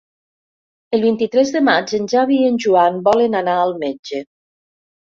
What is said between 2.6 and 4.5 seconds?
Joan volen anar al metge.